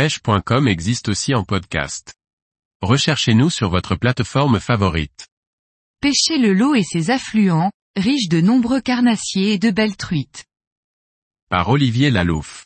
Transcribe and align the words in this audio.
pêche.com 0.00 0.66
existe 0.66 1.10
aussi 1.10 1.34
en 1.34 1.44
podcast. 1.44 2.14
Recherchez-nous 2.80 3.50
sur 3.50 3.68
votre 3.68 3.96
plateforme 3.96 4.58
favorite. 4.58 5.28
Pêcher 6.00 6.38
le 6.38 6.54
lot 6.54 6.74
et 6.74 6.82
ses 6.82 7.10
affluents, 7.10 7.70
riches 7.96 8.30
de 8.30 8.40
nombreux 8.40 8.80
carnassiers 8.80 9.52
et 9.52 9.58
de 9.58 9.70
belles 9.70 9.98
truites. 9.98 10.46
Par 11.50 11.68
Olivier 11.68 12.10
Lalouf. 12.10 12.64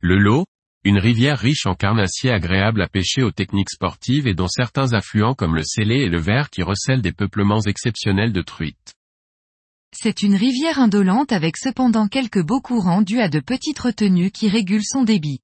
Le 0.00 0.18
lot, 0.18 0.44
une 0.82 0.98
rivière 0.98 1.38
riche 1.38 1.66
en 1.66 1.76
carnassiers 1.76 2.32
agréable 2.32 2.82
à 2.82 2.88
pêcher 2.88 3.22
aux 3.22 3.30
techniques 3.30 3.70
sportives 3.70 4.26
et 4.26 4.34
dont 4.34 4.48
certains 4.48 4.92
affluents 4.92 5.34
comme 5.34 5.54
le 5.54 5.62
Célé 5.62 6.00
et 6.00 6.08
le 6.08 6.18
Vert 6.18 6.50
qui 6.50 6.64
recèlent 6.64 7.00
des 7.00 7.12
peuplements 7.12 7.62
exceptionnels 7.62 8.32
de 8.32 8.42
truites. 8.42 8.94
C'est 9.92 10.22
une 10.22 10.34
rivière 10.34 10.80
indolente 10.80 11.30
avec 11.30 11.56
cependant 11.56 12.08
quelques 12.08 12.42
beaux 12.42 12.60
courants 12.60 13.02
dus 13.02 13.20
à 13.20 13.28
de 13.28 13.38
petites 13.38 13.78
retenues 13.78 14.32
qui 14.32 14.48
régulent 14.48 14.82
son 14.82 15.04
débit. 15.04 15.38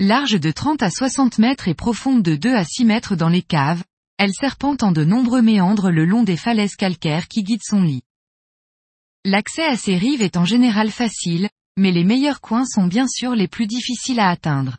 Large 0.00 0.40
de 0.40 0.50
30 0.50 0.82
à 0.82 0.90
60 0.90 1.38
mètres 1.38 1.68
et 1.68 1.74
profonde 1.74 2.20
de 2.20 2.34
2 2.34 2.52
à 2.52 2.64
6 2.64 2.84
mètres 2.84 3.14
dans 3.14 3.28
les 3.28 3.42
caves, 3.42 3.84
elle 4.18 4.32
serpente 4.32 4.82
en 4.82 4.90
de 4.90 5.04
nombreux 5.04 5.40
méandres 5.40 5.88
le 5.88 6.04
long 6.04 6.24
des 6.24 6.36
falaises 6.36 6.74
calcaires 6.74 7.28
qui 7.28 7.44
guident 7.44 7.62
son 7.62 7.80
lit. 7.80 8.02
L'accès 9.24 9.64
à 9.64 9.76
ces 9.76 9.96
rives 9.96 10.20
est 10.20 10.36
en 10.36 10.44
général 10.44 10.90
facile, 10.90 11.48
mais 11.76 11.92
les 11.92 12.02
meilleurs 12.02 12.40
coins 12.40 12.64
sont 12.64 12.88
bien 12.88 13.06
sûr 13.06 13.36
les 13.36 13.46
plus 13.46 13.68
difficiles 13.68 14.18
à 14.18 14.30
atteindre. 14.30 14.78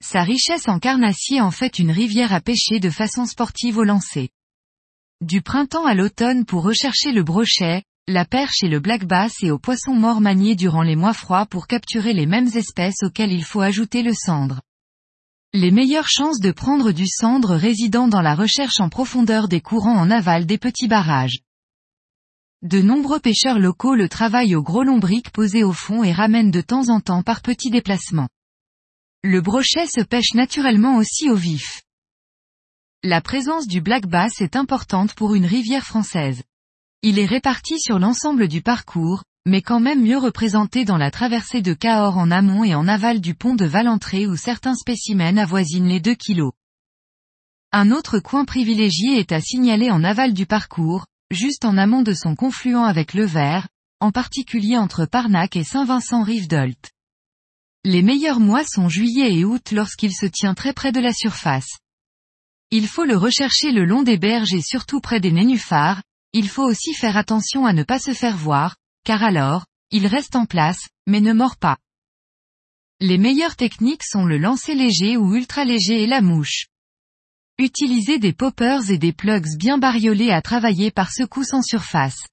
Sa 0.00 0.22
richesse 0.22 0.68
en 0.68 0.78
carnassier 0.78 1.40
en 1.40 1.50
fait 1.50 1.80
une 1.80 1.90
rivière 1.90 2.32
à 2.32 2.40
pêcher 2.40 2.78
de 2.78 2.90
façon 2.90 3.26
sportive 3.26 3.78
au 3.78 3.82
lancer. 3.82 4.30
Du 5.20 5.42
printemps 5.42 5.84
à 5.84 5.94
l'automne 5.94 6.44
pour 6.44 6.62
rechercher 6.62 7.10
le 7.10 7.24
brochet, 7.24 7.82
la 8.08 8.24
perche 8.24 8.64
et 8.64 8.68
le 8.68 8.80
black 8.80 9.04
bass 9.04 9.32
et 9.42 9.52
aux 9.52 9.60
poissons 9.60 9.94
morts 9.94 10.20
maniés 10.20 10.56
durant 10.56 10.82
les 10.82 10.96
mois 10.96 11.12
froids 11.12 11.46
pour 11.46 11.68
capturer 11.68 12.12
les 12.12 12.26
mêmes 12.26 12.48
espèces 12.54 13.02
auxquelles 13.04 13.32
il 13.32 13.44
faut 13.44 13.60
ajouter 13.60 14.02
le 14.02 14.12
cendre. 14.12 14.60
Les 15.52 15.70
meilleures 15.70 16.08
chances 16.08 16.40
de 16.40 16.50
prendre 16.50 16.90
du 16.90 17.06
cendre 17.06 17.54
résidant 17.54 18.08
dans 18.08 18.22
la 18.22 18.34
recherche 18.34 18.80
en 18.80 18.88
profondeur 18.88 19.46
des 19.46 19.60
courants 19.60 19.96
en 19.96 20.10
aval 20.10 20.46
des 20.46 20.58
petits 20.58 20.88
barrages. 20.88 21.40
De 22.62 22.80
nombreux 22.80 23.20
pêcheurs 23.20 23.60
locaux 23.60 23.94
le 23.94 24.08
travaillent 24.08 24.56
au 24.56 24.62
gros 24.62 24.82
lombric 24.82 25.30
posé 25.30 25.62
au 25.62 25.72
fond 25.72 26.02
et 26.02 26.12
ramènent 26.12 26.50
de 26.50 26.60
temps 26.60 26.88
en 26.88 27.00
temps 27.00 27.22
par 27.22 27.40
petits 27.40 27.70
déplacements. 27.70 28.28
Le 29.22 29.40
brochet 29.40 29.86
se 29.86 30.00
pêche 30.00 30.34
naturellement 30.34 30.96
aussi 30.96 31.30
au 31.30 31.36
vif. 31.36 31.82
La 33.04 33.20
présence 33.20 33.68
du 33.68 33.80
black 33.80 34.06
bass 34.06 34.40
est 34.40 34.56
importante 34.56 35.14
pour 35.14 35.34
une 35.34 35.46
rivière 35.46 35.84
française. 35.84 36.42
Il 37.04 37.18
est 37.18 37.26
réparti 37.26 37.80
sur 37.80 37.98
l'ensemble 37.98 38.46
du 38.46 38.62
parcours, 38.62 39.24
mais 39.44 39.60
quand 39.60 39.80
même 39.80 40.04
mieux 40.04 40.18
représenté 40.18 40.84
dans 40.84 40.98
la 40.98 41.10
traversée 41.10 41.60
de 41.60 41.74
Cahors 41.74 42.16
en 42.16 42.30
amont 42.30 42.62
et 42.62 42.76
en 42.76 42.86
aval 42.86 43.20
du 43.20 43.34
pont 43.34 43.56
de 43.56 43.64
Valentré 43.64 44.28
où 44.28 44.36
certains 44.36 44.76
spécimens 44.76 45.36
avoisinent 45.36 45.88
les 45.88 45.98
2 45.98 46.14
kilos. 46.14 46.52
Un 47.72 47.90
autre 47.90 48.20
coin 48.20 48.44
privilégié 48.44 49.18
est 49.18 49.32
à 49.32 49.40
signaler 49.40 49.90
en 49.90 50.04
aval 50.04 50.32
du 50.32 50.46
parcours, 50.46 51.06
juste 51.32 51.64
en 51.64 51.76
amont 51.76 52.02
de 52.02 52.14
son 52.14 52.36
confluent 52.36 52.84
avec 52.84 53.14
le 53.14 53.24
Vert, 53.24 53.66
en 53.98 54.12
particulier 54.12 54.78
entre 54.78 55.04
Parnac 55.04 55.56
et 55.56 55.64
Saint-Vincent-Rive-d'Olt. 55.64 56.92
Les 57.82 58.02
meilleurs 58.02 58.38
mois 58.38 58.64
sont 58.64 58.88
juillet 58.88 59.38
et 59.38 59.44
août 59.44 59.72
lorsqu'il 59.72 60.14
se 60.14 60.26
tient 60.26 60.54
très 60.54 60.72
près 60.72 60.92
de 60.92 61.00
la 61.00 61.12
surface. 61.12 61.78
Il 62.70 62.86
faut 62.86 63.04
le 63.04 63.16
rechercher 63.16 63.72
le 63.72 63.86
long 63.86 64.04
des 64.04 64.18
berges 64.18 64.54
et 64.54 64.62
surtout 64.62 65.00
près 65.00 65.18
des 65.18 65.32
nénuphars, 65.32 66.00
il 66.32 66.48
faut 66.48 66.64
aussi 66.64 66.94
faire 66.94 67.16
attention 67.16 67.66
à 67.66 67.72
ne 67.72 67.82
pas 67.82 67.98
se 67.98 68.14
faire 68.14 68.36
voir, 68.36 68.76
car 69.04 69.22
alors, 69.22 69.66
il 69.90 70.06
reste 70.06 70.36
en 70.36 70.46
place, 70.46 70.88
mais 71.06 71.20
ne 71.20 71.32
mord 71.32 71.56
pas. 71.56 71.76
Les 73.00 73.18
meilleures 73.18 73.56
techniques 73.56 74.04
sont 74.04 74.24
le 74.24 74.38
lancer 74.38 74.74
léger 74.74 75.16
ou 75.16 75.34
ultra 75.34 75.64
léger 75.64 76.02
et 76.02 76.06
la 76.06 76.20
mouche. 76.20 76.66
Utilisez 77.58 78.18
des 78.18 78.32
poppers 78.32 78.90
et 78.90 78.98
des 78.98 79.12
plugs 79.12 79.56
bien 79.58 79.76
bariolés 79.76 80.30
à 80.30 80.40
travailler 80.40 80.90
par 80.90 81.12
secousse 81.12 81.52
en 81.52 81.62
surface. 81.62 82.26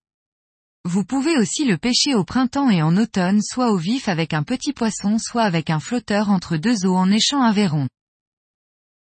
Vous 0.85 1.03
pouvez 1.03 1.38
aussi 1.38 1.66
le 1.66 1.78
pêcher 1.78 2.16
au 2.16 2.24
printemps 2.24 2.69
et 2.69 2.81
en 2.81 2.95
automne 2.95 3.41
soit 3.41 3.72
au 3.72 3.78
vif 3.78 4.07
avec 4.07 4.34
un 4.34 4.44
petit 4.44 4.72
poisson 4.72 5.18
soit 5.18 5.44
avec 5.44 5.69
un 5.69 5.79
flotteur 5.79 6.29
entre 6.29 6.56
deux 6.56 6.85
eaux 6.85 6.95
en 6.95 7.12
échant 7.12 7.41
un 7.41 7.51
verron. 7.51 7.90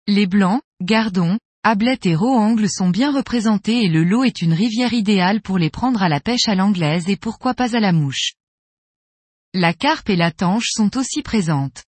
Les 0.07 0.25
blancs, 0.25 0.61
gardons, 0.81 1.37
ablettes 1.65 2.05
et 2.05 2.13
roangles 2.13 2.69
sont 2.69 2.89
bien 2.89 3.11
représentés 3.11 3.85
et 3.85 3.89
le 3.89 4.03
lot 4.03 4.23
est 4.23 4.43
une 4.43 4.53
rivière 4.53 4.93
idéale 4.93 5.41
pour 5.41 5.57
les 5.57 5.71
prendre 5.71 6.03
à 6.03 6.09
la 6.09 6.19
pêche 6.19 6.47
à 6.47 6.53
l'anglaise 6.53 7.09
et 7.09 7.17
pourquoi 7.17 7.55
pas 7.55 7.75
à 7.75 7.79
la 7.79 7.91
mouche. 7.91 8.33
La 9.55 9.73
carpe 9.73 10.11
et 10.11 10.15
la 10.15 10.31
tanche 10.31 10.67
sont 10.69 10.95
aussi 10.95 11.23
présentes. 11.23 11.83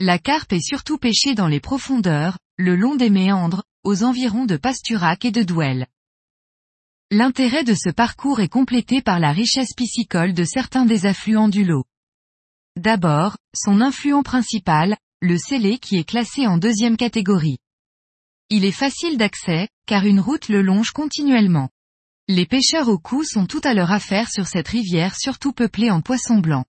La 0.00 0.18
carpe 0.18 0.52
est 0.52 0.66
surtout 0.66 0.98
pêchée 0.98 1.36
dans 1.36 1.46
les 1.46 1.60
profondeurs, 1.60 2.36
le 2.56 2.74
long 2.74 2.96
des 2.96 3.10
méandres, 3.10 3.62
aux 3.84 4.02
environs 4.02 4.44
de 4.44 4.56
Pasturac 4.56 5.24
et 5.24 5.30
de 5.30 5.44
Douel. 5.44 5.86
L'intérêt 7.12 7.62
de 7.62 7.74
ce 7.74 7.90
parcours 7.90 8.40
est 8.40 8.48
complété 8.48 9.02
par 9.02 9.20
la 9.20 9.30
richesse 9.30 9.74
piscicole 9.76 10.34
de 10.34 10.42
certains 10.42 10.84
des 10.84 11.06
affluents 11.06 11.48
du 11.48 11.64
lot. 11.64 11.84
D'abord, 12.76 13.36
son 13.54 13.80
influent 13.82 14.24
principal, 14.24 14.96
le 15.20 15.38
Célé 15.38 15.78
qui 15.78 15.96
est 15.96 16.08
classé 16.08 16.48
en 16.48 16.58
deuxième 16.58 16.96
catégorie. 16.96 17.58
Il 18.54 18.66
est 18.66 18.70
facile 18.70 19.16
d'accès, 19.16 19.66
car 19.86 20.04
une 20.04 20.20
route 20.20 20.50
le 20.50 20.60
longe 20.60 20.90
continuellement. 20.90 21.70
Les 22.28 22.44
pêcheurs 22.44 22.90
au 22.90 22.98
cou 22.98 23.24
sont 23.24 23.46
tout 23.46 23.62
à 23.64 23.72
leur 23.72 23.90
affaire 23.90 24.28
sur 24.28 24.46
cette 24.46 24.68
rivière 24.68 25.16
surtout 25.16 25.54
peuplée 25.54 25.90
en 25.90 26.02
poissons 26.02 26.36
blancs. 26.36 26.66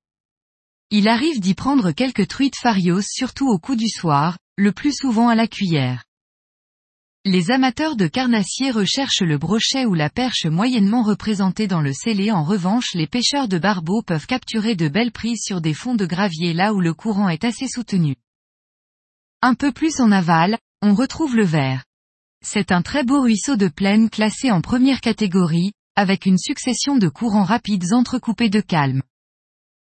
Il 0.92 1.10
arrive 1.10 1.42
d'y 1.42 1.56
prendre 1.56 1.92
quelques 1.92 2.30
truites 2.30 2.56
farios 2.56 3.02
surtout 3.02 3.50
au 3.50 3.60
coup 3.60 3.76
du 3.76 3.90
soir, 3.90 4.38
le 4.56 4.72
plus 4.72 4.96
souvent 4.96 5.28
à 5.28 5.36
la 5.36 5.46
cuillère. 5.46 6.06
Les 7.26 7.52
amateurs 7.52 7.98
de 7.98 8.08
carnassiers 8.08 8.72
recherchent 8.72 9.20
le 9.20 9.38
brochet 9.38 9.86
ou 9.86 9.94
la 9.94 10.10
perche 10.10 10.46
moyennement 10.46 11.04
représentée 11.04 11.68
dans 11.68 11.82
le 11.82 11.92
scellé 11.92 12.32
en 12.32 12.46
revanche 12.46 12.94
les 12.94 13.08
pêcheurs 13.08 13.50
de 13.50 13.58
barbeaux 13.58 14.04
peuvent 14.04 14.26
capturer 14.26 14.76
de 14.76 14.88
belles 14.88 15.12
prises 15.12 15.44
sur 15.44 15.60
des 15.60 15.74
fonds 15.74 15.96
de 15.96 16.06
gravier 16.06 16.54
là 16.54 16.74
où 16.74 16.80
le 16.80 16.94
courant 16.94 17.28
est 17.28 17.44
assez 17.44 17.68
soutenu. 17.68 18.16
Un 19.42 19.56
peu 19.56 19.74
plus 19.74 20.00
en 20.00 20.14
aval, 20.14 20.58
on 20.86 20.96
retrouve 20.96 21.38
le 21.38 21.46
vert. 21.46 21.86
C'est 22.46 22.74
un 22.74 22.82
très 22.82 23.06
beau 23.06 23.22
ruisseau 23.22 23.56
de 23.56 23.70
plaine 23.70 24.10
classé 24.10 24.52
en 24.52 24.60
première 24.60 25.00
catégorie, 25.00 25.72
avec 25.96 26.26
une 26.26 26.38
succession 26.38 26.98
de 26.98 27.08
courants 27.08 27.46
rapides 27.46 27.94
entrecoupés 27.94 28.50
de 28.50 28.60
calme. 28.60 29.02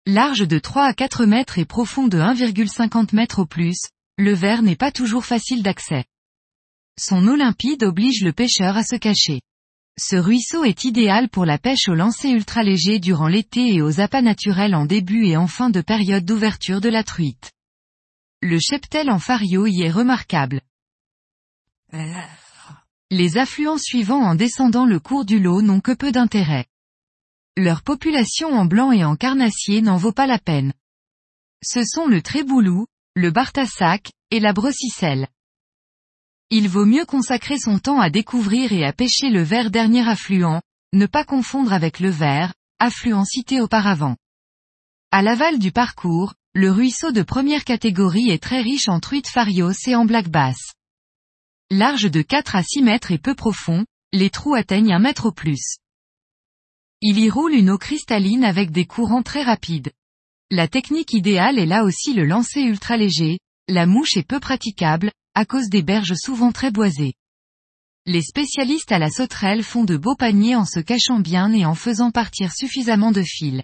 Large 0.06 0.46
de 0.46 0.60
3 0.60 0.84
à 0.84 0.94
4 0.94 1.26
mètres 1.26 1.60
et 1.60 1.64
profond 1.64 2.10
de 2.10 2.18
1,50 2.18 3.16
mètres 3.16 3.40
au 3.40 3.46
plus, 3.46 3.78
le 4.18 4.34
vert 4.34 4.64
n'est 4.64 4.76
pas 4.76 4.92
toujours 4.92 5.24
facile 5.24 5.64
d'accès. 5.64 6.04
Son 7.00 7.26
eau 7.26 7.38
limpide 7.38 7.84
oblige 7.84 8.22
le 8.22 8.34
pêcheur 8.34 8.76
à 8.76 8.84
se 8.84 8.98
cacher. 8.98 9.40
Ce 9.98 10.18
ruisseau 10.18 10.66
est 10.66 10.84
idéal 10.84 11.30
pour 11.30 11.46
la 11.46 11.58
pêche 11.58 11.88
au 11.88 11.94
lancer 11.94 12.28
ultra 12.28 12.64
léger 12.64 13.00
durant 13.00 13.30
l'été 13.30 13.74
et 13.74 13.82
aux 13.82 14.02
appâts 14.02 14.22
naturels 14.22 14.76
en 14.76 14.86
début 14.86 15.26
et 15.26 15.38
en 15.38 15.48
fin 15.48 15.70
de 15.70 15.80
période 15.80 16.26
d'ouverture 16.26 16.82
de 16.82 16.90
la 16.90 17.06
truite. 17.06 17.54
Le 18.42 18.60
cheptel 18.60 19.10
en 19.10 19.20
fario 19.20 19.68
y 19.68 19.84
est 19.84 19.92
remarquable. 19.92 20.60
Les 23.10 23.38
affluents 23.38 23.78
suivants 23.78 24.22
en 24.22 24.36
descendant 24.36 24.86
le 24.86 25.00
cours 25.00 25.26
du 25.26 25.40
lot 25.40 25.62
n'ont 25.62 25.82
que 25.82 25.92
peu 25.92 26.12
d'intérêt. 26.12 26.66
Leur 27.58 27.84
population 27.84 28.54
en 28.54 28.66
blanc 28.66 28.94
et 28.94 29.04
en 29.04 29.18
carnassier 29.18 29.82
n'en 29.82 29.98
vaut 29.98 30.14
pas 30.14 30.28
la 30.28 30.40
peine. 30.40 30.74
Ce 31.62 31.84
sont 31.84 32.08
le 32.08 32.22
tréboulou, 32.22 32.88
le 33.16 33.32
bartassac, 33.32 34.12
et 34.32 34.40
la 34.40 34.54
brossicelle. 34.54 35.28
Il 36.50 36.70
vaut 36.70 36.86
mieux 36.86 37.06
consacrer 37.06 37.60
son 37.60 37.80
temps 37.80 38.00
à 38.00 38.10
découvrir 38.10 38.72
et 38.72 38.86
à 38.86 38.94
pêcher 38.94 39.30
le 39.30 39.42
vert 39.42 39.72
dernier 39.72 40.08
affluent, 40.08 40.62
ne 40.94 41.06
pas 41.06 41.26
confondre 41.26 41.74
avec 41.74 42.00
le 42.00 42.10
vert, 42.10 42.54
affluent 42.80 43.26
cité 43.26 43.60
auparavant. 43.60 44.16
À 45.12 45.22
l'aval 45.22 45.60
du 45.60 45.74
parcours, 45.74 46.34
le 46.54 46.72
ruisseau 46.72 47.12
de 47.12 47.22
première 47.22 47.66
catégorie 47.66 48.30
est 48.30 48.42
très 48.42 48.62
riche 48.62 48.88
en 48.88 49.02
truites 49.02 49.28
farios 49.28 49.74
et 49.88 49.96
en 49.96 50.06
black 50.06 50.30
bass. 50.30 50.74
Large 51.74 52.12
de 52.12 52.22
4 52.22 52.58
à 52.58 52.64
6 52.64 52.82
mètres 52.82 53.12
et 53.14 53.18
peu 53.18 53.34
profond, 53.34 53.86
les 54.12 54.30
trous 54.30 54.56
atteignent 54.56 54.92
un 54.92 55.00
mètre 55.00 55.28
au 55.28 55.32
plus. 55.32 55.78
Il 57.00 57.18
y 57.18 57.30
roule 57.30 57.54
une 57.54 57.70
eau 57.70 57.78
cristalline 57.78 58.44
avec 58.44 58.72
des 58.72 58.84
courants 58.84 59.24
très 59.24 59.42
rapides. 59.42 59.94
La 60.50 60.68
technique 60.68 61.14
idéale 61.14 61.58
est 61.58 61.66
là 61.66 61.86
aussi 61.86 62.14
le 62.14 62.26
lancer 62.26 62.60
ultra 62.60 62.98
léger, 62.98 63.40
la 63.70 63.86
mouche 63.86 64.18
est 64.18 64.28
peu 64.28 64.42
praticable, 64.42 65.14
à 65.34 65.46
cause 65.46 65.70
des 65.70 65.82
berges 65.82 66.16
souvent 66.16 66.52
très 66.52 66.72
boisées. 66.72 67.14
Les 68.06 68.22
spécialistes 68.22 68.92
à 68.92 69.00
la 69.00 69.10
sauterelle 69.10 69.64
font 69.64 69.86
de 69.86 69.96
beaux 69.96 70.18
paniers 70.18 70.58
en 70.58 70.66
se 70.66 70.82
cachant 70.82 71.22
bien 71.22 71.54
et 71.54 71.64
en 71.64 71.74
faisant 71.74 72.12
partir 72.12 72.52
suffisamment 72.52 73.14
de 73.14 73.24
fil. 73.24 73.64